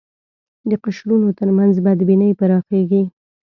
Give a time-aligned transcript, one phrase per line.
[0.69, 3.01] د قشرونو تر منځ بدبینۍ پراخېږي